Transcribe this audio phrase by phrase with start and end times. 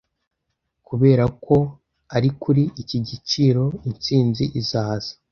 [0.87, 1.55] kubera ko
[2.15, 5.11] ari kuri iki giciro intsinzi izaza